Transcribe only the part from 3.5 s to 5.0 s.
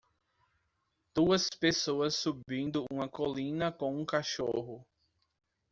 com um cachorro.